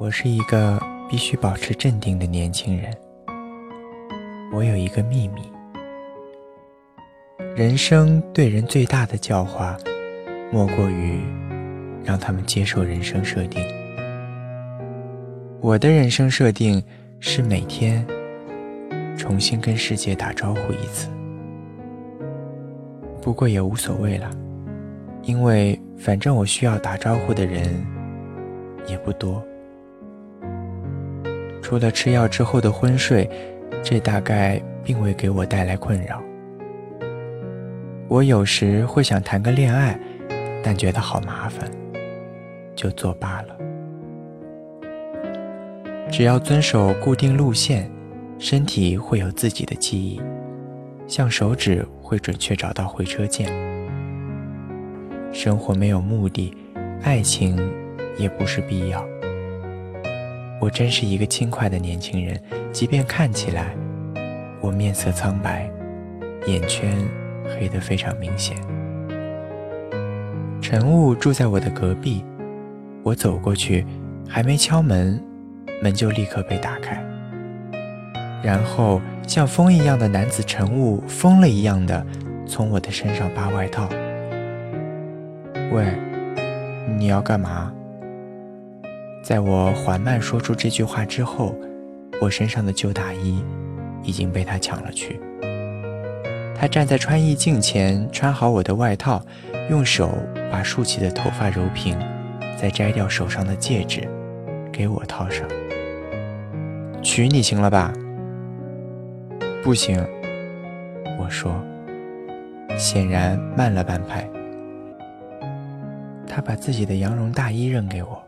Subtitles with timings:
[0.00, 2.96] 我是一个必须保持镇定的年轻人。
[4.52, 5.42] 我有一个秘密：
[7.56, 9.76] 人生对人最大的教化，
[10.52, 11.20] 莫过于
[12.04, 13.60] 让他们接受人生设定。
[15.60, 16.80] 我的人生设定
[17.18, 18.06] 是每天
[19.16, 21.08] 重新跟世界打招呼一次。
[23.20, 24.30] 不过也无所谓了，
[25.24, 27.84] 因为反正我需要打招呼的人
[28.86, 29.42] 也不多。
[31.68, 33.28] 除了吃药之后的昏睡，
[33.82, 36.18] 这大概并未给我带来困扰。
[38.08, 40.00] 我有时会想谈个恋爱，
[40.64, 41.70] 但觉得好麻烦，
[42.74, 43.58] 就作罢了。
[46.10, 47.90] 只要遵守固定路线，
[48.38, 50.18] 身体会有自己的记忆，
[51.06, 53.52] 像手指会准确找到回车键。
[55.34, 56.50] 生活没有目的，
[57.02, 57.58] 爱情
[58.16, 59.06] 也不是必要。
[60.60, 62.40] 我真是一个轻快的年轻人，
[62.72, 63.76] 即便看起来
[64.60, 65.70] 我面色苍白，
[66.46, 66.96] 眼圈
[67.44, 68.56] 黑得非常明显。
[70.60, 72.24] 陈雾住在我的隔壁，
[73.02, 73.86] 我走过去，
[74.28, 75.22] 还没敲门，
[75.80, 77.02] 门就立刻被打开。
[78.42, 82.04] 然后像风一样的男子陈雾疯了一样的
[82.46, 83.88] 从我的身上扒外套。
[85.72, 85.86] 喂，
[86.98, 87.72] 你要干嘛？
[89.28, 91.54] 在我缓慢说出这句话之后，
[92.18, 93.44] 我身上的旧大衣
[94.02, 95.20] 已经被他抢了去。
[96.56, 99.22] 他站在穿衣镜前，穿好我的外套，
[99.68, 100.16] 用手
[100.50, 101.94] 把竖起的头发揉平，
[102.58, 104.08] 再摘掉手上的戒指，
[104.72, 105.46] 给我套上。
[107.02, 107.92] 娶你行了吧？
[109.62, 110.02] 不行，
[111.20, 111.52] 我说，
[112.78, 114.26] 显然慢了半拍。
[116.26, 118.24] 他把自己的羊绒大衣扔给我。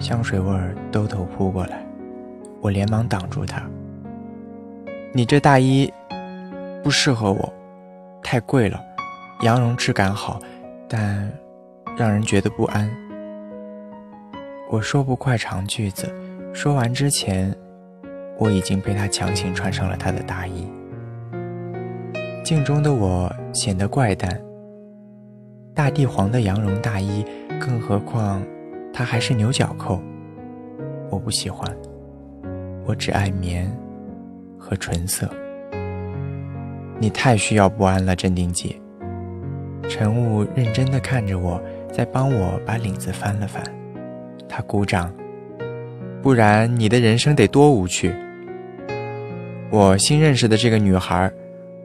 [0.00, 1.84] 香水味儿兜头扑过来，
[2.62, 3.62] 我连忙挡住他。
[5.12, 5.92] 你这大衣
[6.82, 7.52] 不适合我，
[8.22, 8.80] 太贵了，
[9.42, 10.40] 羊绒质感好，
[10.88, 11.30] 但
[11.98, 12.90] 让人觉得不安。
[14.70, 16.10] 我说不快长句子，
[16.54, 17.54] 说完之前，
[18.38, 20.66] 我已经被他强行穿上了他的大衣。
[22.42, 24.40] 镜中的我显得怪诞。
[25.74, 27.24] 大地黄的羊绒大衣，
[27.60, 28.42] 更何况……
[28.92, 30.00] 它还是牛角扣，
[31.10, 31.66] 我不喜欢。
[32.86, 33.70] 我只爱棉
[34.58, 35.28] 和纯色。
[36.98, 38.80] 你太需要不安了，镇定剂。
[39.88, 41.60] 陈雾认真地看着我，
[41.92, 43.62] 再帮我把领子翻了翻。
[44.48, 45.12] 他鼓掌。
[46.22, 48.14] 不然你的人生得多无趣。
[49.70, 51.32] 我新认识的这个女孩，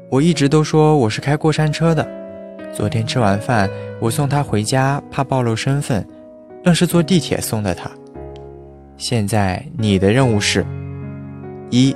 [0.09, 2.05] 我一直都说我是开过山车的。
[2.73, 3.69] 昨天吃完饭，
[4.01, 6.05] 我送她回家，怕暴露身份。
[6.65, 7.89] 愣是坐地铁送的他。
[8.97, 10.65] 现在你的任务是：
[11.69, 11.95] 一，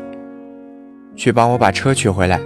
[1.16, 2.40] 去帮我把车取回来，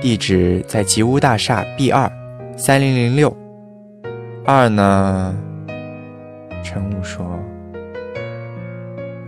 [0.00, 2.10] 地址在吉屋大厦 B 二
[2.56, 3.36] 三零零六。
[4.46, 5.36] 二呢？
[6.62, 7.38] 陈武说：“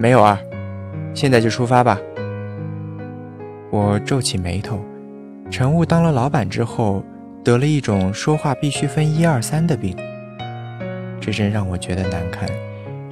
[0.00, 0.38] 没有二，
[1.12, 2.00] 现在就出发吧。”
[3.70, 4.82] 我皱起眉头。
[5.50, 7.04] 陈雾当了老板之后，
[7.44, 9.94] 得了一种说话必须分一二三的病。
[11.26, 12.48] 这真让我觉得难堪，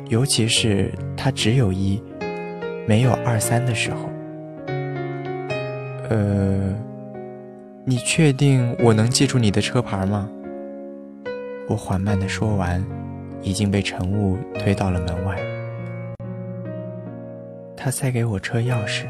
[0.08, 2.00] 尤其是他只有一，
[2.86, 4.08] 没有二三的时候。
[6.08, 6.72] 呃，
[7.84, 10.30] 你确定我能记住你的车牌吗？
[11.66, 12.80] 我缓慢的说完，
[13.42, 15.36] 已经被晨雾推到了门外。
[17.76, 19.06] 他塞给我车钥匙，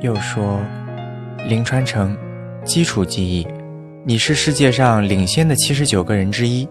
[0.00, 0.58] 又说
[1.48, 2.16] ：“林川城，
[2.64, 3.46] 基础记忆，
[4.04, 6.68] 你是世界上领先的七十九个人之一。”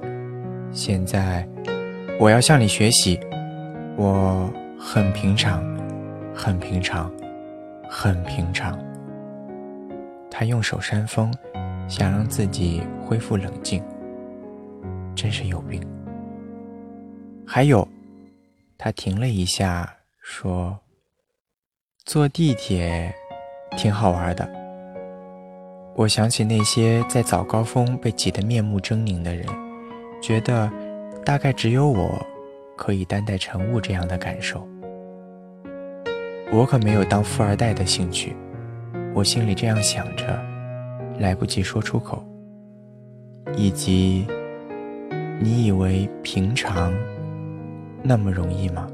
[0.74, 1.48] 现在，
[2.20, 3.20] 我要向你学习。
[3.96, 5.64] 我很平常，
[6.34, 7.12] 很平常，
[7.88, 8.78] 很平常。
[10.32, 11.32] 他用手扇风，
[11.88, 13.84] 想让自己恢复冷静。
[15.16, 15.80] 真是有病。
[17.46, 17.88] 还有，
[18.76, 19.88] 他停了一下，
[20.22, 20.76] 说
[22.04, 23.14] ：“坐地铁
[23.78, 24.52] 挺好玩的。”
[25.96, 29.46] 我想起那些在早高峰被挤得面目狰狞的人。
[30.24, 30.72] 觉得
[31.26, 32.26] 大概只有我
[32.78, 34.66] 可以担待乘务这样的感受。
[36.50, 38.34] 我可没有当富二代的兴趣，
[39.14, 40.26] 我心里这样想着，
[41.20, 42.24] 来不及说出口。
[43.58, 44.26] 以及，
[45.42, 46.94] 你以为平常
[48.02, 48.88] 那么容易吗？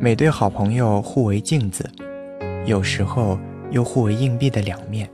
[0.00, 1.88] 每对好朋友互为镜子，
[2.66, 3.38] 有时候
[3.70, 5.08] 又互为硬币的两面。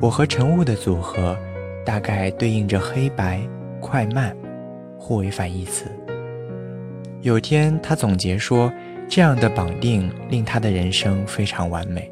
[0.00, 1.36] 我和乘务的组合。
[1.84, 3.40] 大概对应着黑白、
[3.80, 4.36] 快慢，
[4.98, 5.86] 互为反义词。
[7.22, 8.72] 有天，他总结说，
[9.08, 12.10] 这样的绑定令他的人生非常完美。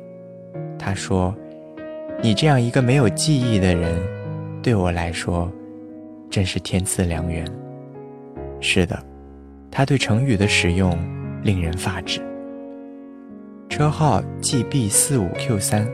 [0.79, 1.35] 他说
[2.23, 3.99] ：“你这样一个没有记忆的人，
[4.63, 5.51] 对我来说，
[6.29, 7.47] 真是天赐良缘。”
[8.61, 9.03] 是的，
[9.71, 10.97] 他对成语的使用
[11.43, 12.21] 令人发指。
[13.69, 15.89] 车号 GB 四五 Q 三，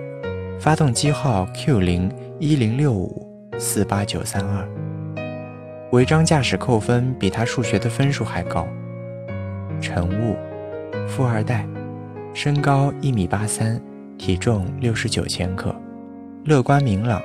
[0.59, 2.11] 发动机号 Q 零
[2.41, 3.24] 一零六五
[3.59, 4.69] 四八九三二，
[5.93, 8.67] 违章驾驶扣分比他数学的分数还高。
[9.81, 10.37] 陈雾，
[11.07, 11.67] 富二代，
[12.33, 13.81] 身高一米八三，
[14.19, 15.75] 体重六十九千克，
[16.45, 17.23] 乐观明朗，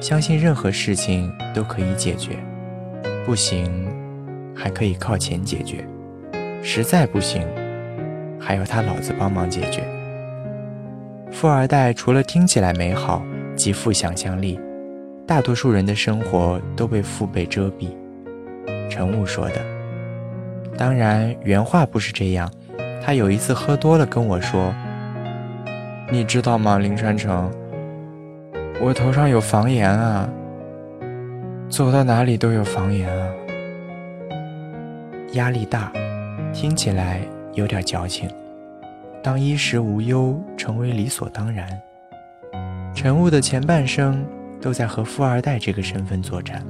[0.00, 2.36] 相信任何事情都可以解决，
[3.24, 3.88] 不行
[4.54, 5.86] 还可以靠钱解决，
[6.60, 7.46] 实在不行
[8.40, 9.82] 还要他老子帮忙解决。
[11.30, 13.22] 富二代除了听起来美好，
[13.54, 14.58] 极富想象力，
[15.28, 17.90] 大多数人的生活都被父辈遮蔽。
[18.88, 19.56] 陈雾说的。
[20.74, 22.50] 当然，原话不是这样。
[23.04, 24.72] 他有一次喝多了跟我说
[26.10, 27.52] ：“你知道吗，林山成，
[28.80, 30.26] 我头上有房檐啊，
[31.68, 33.28] 走到哪里都有房檐啊。”
[35.34, 35.92] 压力大，
[36.54, 37.20] 听起来
[37.52, 38.26] 有点矫情。
[39.22, 41.68] 当衣食无忧成为理所当然，
[42.94, 44.24] 陈雾的前半生
[44.60, 46.64] 都在和富二代这个身份作战，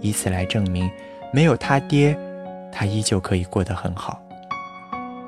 [0.00, 0.90] 以此来证明
[1.32, 2.16] 没有他爹。
[2.72, 4.22] 他依旧可以过得很好，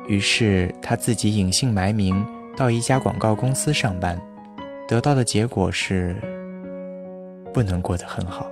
[0.06, 2.24] 于是他自己隐姓埋名
[2.56, 4.16] 到一家广告公司上班，
[4.86, 6.14] 得到的结果是
[7.52, 8.48] 不能过得很好。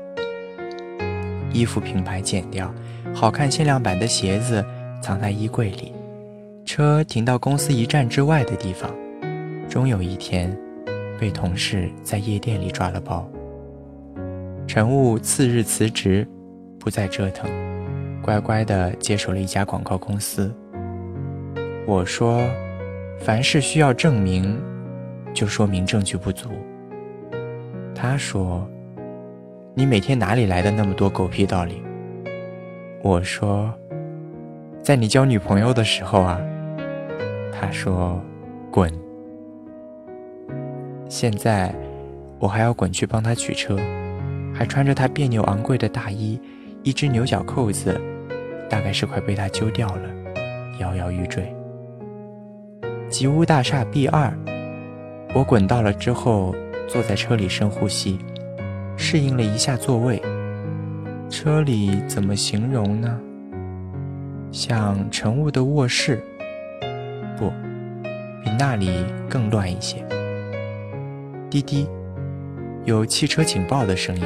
[1.53, 2.75] 衣服品牌剪掉，
[3.15, 4.65] 好看限量版的鞋子
[5.01, 5.93] 藏在衣柜里，
[6.65, 8.91] 车停到公司一站之外的地方，
[9.69, 10.55] 终有一天
[11.21, 13.31] 被同事在夜店里抓了包。
[14.67, 16.27] 陈雾次日辞职，
[16.79, 17.51] 不再折腾。
[18.23, 20.51] 乖乖地接手了一家广告公司。
[21.87, 22.41] 我说
[23.21, 24.59] ：“凡事需要证明，
[25.35, 26.49] 就说明证据不足。”
[27.95, 28.67] 他说
[29.75, 31.83] ：“你每天哪里来的那么多狗屁道理？”
[33.03, 33.73] 我说
[34.83, 36.41] ：“在你交女朋友的时候啊。”
[37.53, 38.23] 他说：“！”
[41.11, 41.75] 现在
[42.39, 43.77] 我还要滚去帮他取车，
[44.55, 46.41] 还穿着他别扭昂贵的大衣。
[46.85, 48.01] 一只牛角扣子，
[48.71, 50.09] 大概是快被他揪掉了，
[50.79, 51.53] 摇摇欲坠。
[53.11, 54.33] 吉屋大厦 B 二，
[55.35, 56.55] 我滚到了之后，
[56.87, 58.17] 坐在车里深呼吸，
[58.97, 60.23] 适应了一下座位。
[61.29, 63.21] 车里怎么形容呢？
[64.53, 66.23] 像乘务的卧室，
[67.37, 67.51] 不，
[68.45, 69.97] 比那里更乱一些。
[71.51, 71.89] 滴滴，
[72.85, 74.23] 有汽车警报的声音。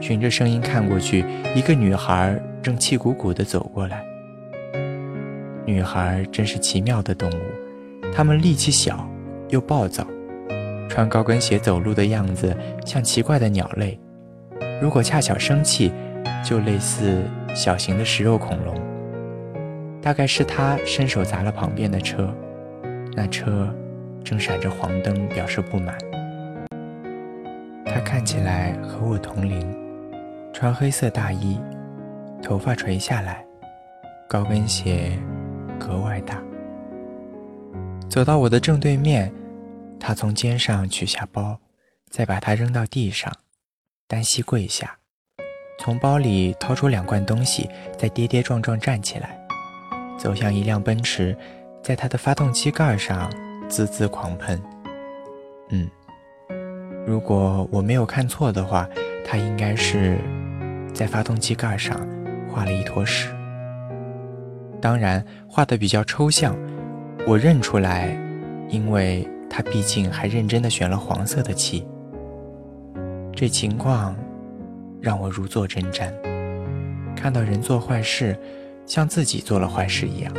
[0.00, 1.24] 循着声音看过去，
[1.54, 4.04] 一个女孩正气鼓鼓地走过来。
[5.64, 9.08] 女孩真是奇妙的动物，她们力气小
[9.50, 10.04] 又暴躁，
[10.88, 13.98] 穿高跟鞋走路的样子像奇怪的鸟类。
[14.82, 15.92] 如果恰巧生气，
[16.44, 17.22] 就类似
[17.54, 18.74] 小型的食肉恐龙。
[20.02, 22.34] 大概是她伸手砸了旁边的车，
[23.14, 23.72] 那车
[24.24, 25.96] 正闪着黄灯，表示不满。
[27.96, 29.74] 他看起来和我同龄。
[30.52, 31.58] 穿黑色大衣，
[32.42, 33.42] 头发垂下来，
[34.28, 35.18] 高跟鞋
[35.80, 36.42] 格外大。
[38.06, 39.32] 走到我的正对面，
[39.98, 41.58] 他从肩上取下包，
[42.10, 43.32] 再把它扔到地上，
[44.06, 44.94] 单膝跪下，
[45.78, 47.66] 从包里掏出两罐东西，
[47.96, 49.38] 再跌跌撞撞站起来，
[50.18, 51.34] 走向一辆奔驰，
[51.82, 53.32] 在它的发动机盖上
[53.70, 54.62] 滋滋狂喷。
[55.70, 55.88] 嗯，
[57.06, 58.88] 如果我没有看错的话，
[59.24, 60.18] 他应该是。
[60.94, 61.94] 在发动机盖上
[62.48, 63.28] 画了一坨屎，
[64.80, 66.56] 当然画的比较抽象，
[67.26, 68.16] 我认出来，
[68.70, 71.86] 因为他毕竟还认真的选了黄色的漆。
[73.34, 74.16] 这情况
[75.02, 76.10] 让我如坐针毡，
[77.14, 78.34] 看到人做坏事，
[78.86, 80.32] 像自己做了坏事一样。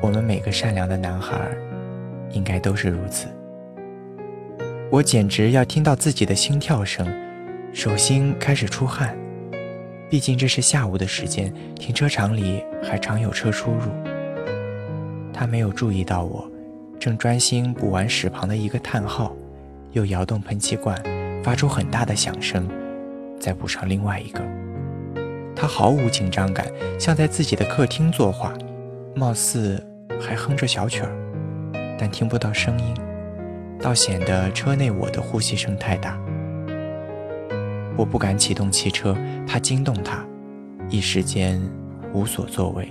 [0.00, 1.36] 我们每个善良的男孩，
[2.30, 3.28] 应该都是如此。
[4.94, 7.04] 我简直要听到自己的心跳声，
[7.72, 9.12] 手心开始出汗。
[10.08, 13.90] 毕竟这是下午的时间，停车场里还常有车出入。
[15.32, 16.48] 他没有注意到我，
[17.00, 19.34] 正专心补完屎旁的一个叹号，
[19.90, 20.96] 又摇动喷气罐，
[21.42, 22.68] 发出很大的响声，
[23.40, 24.40] 再补上另外一个。
[25.56, 26.68] 他毫无紧张感，
[27.00, 28.54] 像在自己的客厅作画，
[29.16, 29.84] 貌似
[30.20, 31.10] 还哼着小曲儿，
[31.98, 32.94] 但听不到声音，
[33.84, 36.18] 倒显得车内我的呼吸声太大。
[37.98, 39.14] 我不敢启动汽车，
[39.46, 40.24] 怕惊动他，
[40.88, 41.60] 一时间
[42.14, 42.88] 无所作为。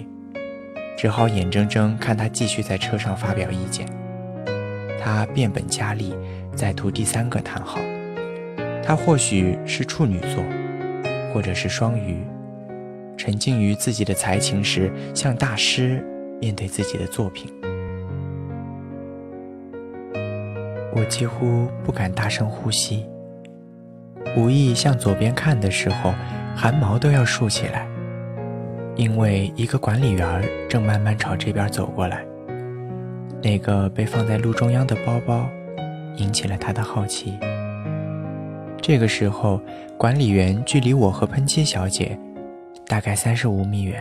[0.96, 3.88] 只好眼睁睁看他继续在车上发表意见。
[5.02, 6.16] 他变本加厉，
[6.56, 7.80] 在涂第三个叹号。
[8.84, 10.44] 他或许是处女座，
[11.34, 12.24] 或者是双鱼，
[13.18, 16.06] 沉浸于自己的才情时，像大师
[16.40, 17.52] 面对自己的作品。
[20.96, 23.06] 我几乎不敢大声呼吸，
[24.38, 26.14] 无意向左边看的时候，
[26.56, 27.88] 汗毛都要竖起来，
[28.96, 32.24] 因为一个管理员正慢慢朝这边走过来。
[33.42, 35.50] 那个被放在路中央的包包，
[36.18, 37.38] 引起了他的好奇。
[38.80, 39.60] 这个时候，
[39.98, 42.18] 管理员距离我和喷漆小姐
[42.86, 44.00] 大概三十五米远。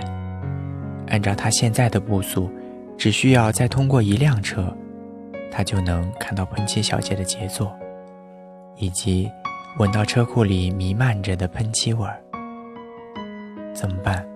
[1.08, 2.50] 按照他现在的步速，
[2.98, 4.76] 只需要再通过一辆车，
[5.52, 7.70] 他就能看到喷漆小姐的杰作，
[8.76, 9.30] 以及
[9.78, 12.18] 闻到车库里弥漫着的喷漆味儿。
[13.74, 14.26] 怎么办？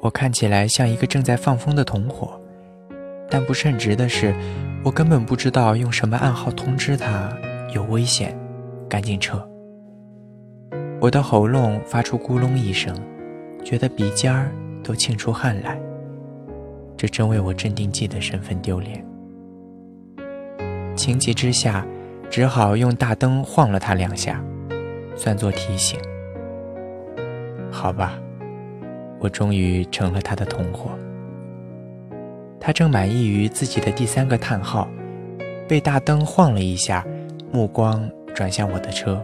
[0.00, 2.40] 我看起来像一个正在放风的同伙。
[3.30, 4.34] 但不称职的是，
[4.84, 7.32] 我根本不知道用什么暗号通知他
[7.74, 8.38] 有危险，
[8.88, 9.46] 赶紧撤。
[11.00, 12.94] 我的喉咙发出咕隆一声，
[13.64, 14.52] 觉得鼻尖儿
[14.84, 15.80] 都沁出汗来。
[16.96, 19.02] 这真为我镇定剂的身份丢脸。
[20.94, 21.86] 情急之下，
[22.30, 24.42] 只好用大灯晃了他两下，
[25.16, 25.98] 算作提醒。
[27.70, 28.18] 好吧，
[29.18, 30.90] 我终于成了他的同伙。
[32.60, 34.88] 他正满意于自己的第三个叹号，
[35.66, 37.04] 被大灯晃了一下，
[37.50, 39.20] 目光转向我的车。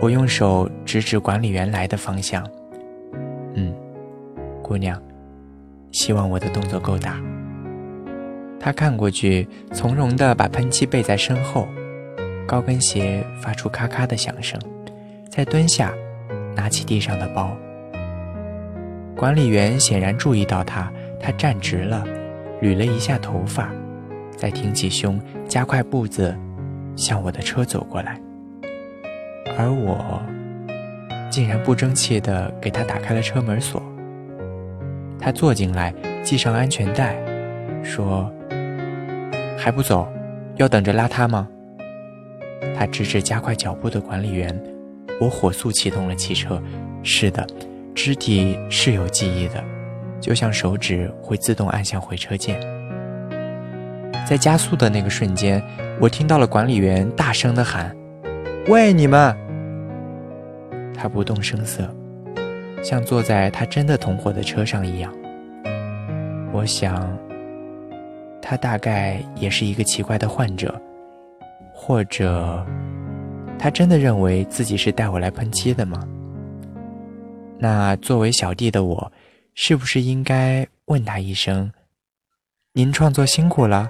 [0.00, 2.44] 我用手指指管理员来的方向。
[3.54, 3.72] 嗯，
[4.62, 5.00] 姑娘，
[5.92, 7.20] 希望我的动作够大。
[8.62, 11.66] 他看过去，从容地把喷漆背在身后，
[12.46, 14.56] 高跟鞋发出咔咔的响声，
[15.28, 15.92] 再蹲下，
[16.54, 17.56] 拿起地上的包。
[19.16, 20.90] 管理员显然注意到他。
[21.24, 22.04] 他站直了，
[22.60, 23.70] 捋了一下头发，
[24.36, 26.36] 再挺起胸，加快步子，
[26.96, 28.20] 向我的车走过来。
[29.56, 30.20] 而我
[31.30, 33.80] 竟然不争气地给他打开了车门锁。
[35.16, 37.14] 他坐进来，系上安全带，
[37.84, 38.28] 说
[39.62, 40.08] ：“还不走？
[40.56, 41.48] 要等着拉他吗？”
[42.76, 44.60] 他指指加快脚步的管理员，
[45.20, 46.60] 我火速启动了汽车。
[47.04, 47.46] 是的，
[47.94, 49.62] 肢体是有记忆的。
[50.20, 52.60] 就像手指会自动按向回车键，
[54.26, 55.62] 在加速的那个瞬间，
[56.00, 57.96] 我听到了管理员大声的喊
[58.66, 59.36] ：“喂，你们！”
[60.92, 61.88] 他不动声色，
[62.82, 65.12] 像坐在他真的同伙的车上一样。
[66.52, 67.16] 我想，
[68.42, 70.78] 他大概也是一个奇怪的患者，
[71.72, 72.66] 或者
[73.58, 76.06] 他真的认为自己是带我来喷漆的吗？
[77.58, 79.12] 那作为小弟的我。
[79.54, 81.70] 是不是应该问他一声
[82.72, 83.86] ：“您创作辛苦了，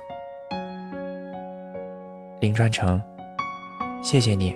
[2.41, 3.01] 林川成，
[4.03, 4.53] 谢谢你。”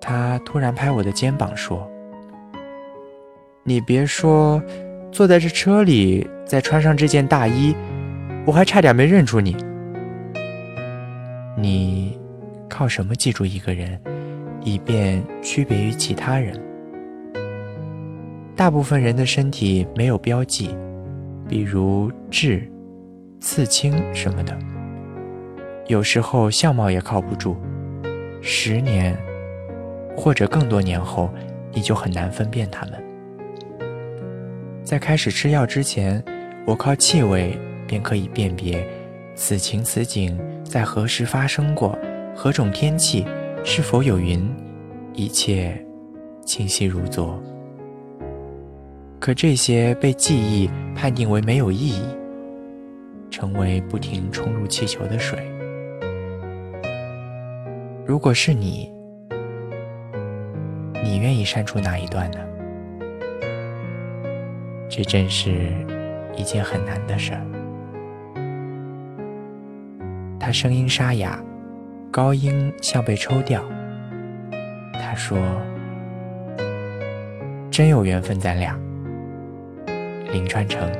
[0.00, 1.90] 他突然拍我的肩膀说
[3.66, 4.62] ：“你别说，
[5.10, 7.74] 坐在这车里，再穿上这件大衣，
[8.44, 9.56] 我还差点没认出你。
[11.56, 12.18] 你
[12.68, 14.00] 靠什么记住一个人，
[14.62, 16.60] 以便区别于其他人？”
[18.56, 20.76] 大部分人的身体没有标记，
[21.48, 22.70] 比如痣、
[23.40, 24.56] 刺青什么的。
[25.86, 27.56] 有时候相貌也靠不住，
[28.40, 29.16] 十年
[30.16, 31.32] 或者更多年后，
[31.72, 33.02] 你就很难分辨他们。
[34.84, 36.22] 在开始吃药之前，
[36.64, 37.58] 我靠气味
[37.92, 38.88] 便可以辨别
[39.34, 41.98] 此情此景在何时发生过，
[42.34, 43.26] 何种天气，
[43.64, 44.50] 是否有云，
[45.12, 45.78] 一切
[46.42, 47.38] 清晰如昨。
[49.20, 52.02] 可这些被记忆判定为没有意义，
[53.30, 55.38] 成为不停冲入气球的水。
[58.06, 58.90] 如果是你，
[61.04, 62.38] 你愿意删除哪一段呢？
[64.88, 65.68] 这真是
[66.34, 67.46] 一件很难的事儿。
[70.44, 71.38] 他声音沙哑，
[72.10, 73.62] 高音像被抽掉。
[74.92, 75.38] 他说
[77.70, 78.76] ：“真有缘分，咱俩。”
[80.32, 80.90] 林川成。